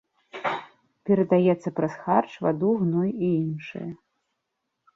[1.09, 3.87] Перадаецца праз харч, ваду, гной і іншае.